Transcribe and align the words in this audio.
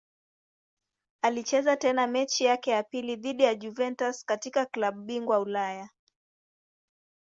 Alicheza 1.21 1.77
tena 1.77 2.07
mechi 2.07 2.43
yake 2.43 2.71
ya 2.71 2.83
pili 2.83 3.15
dhidi 3.15 3.43
ya 3.43 3.55
Juventus 3.55 4.25
katika 4.25 4.65
klabu 4.65 5.01
bingwa 5.01 5.39
Ulaya. 5.39 5.89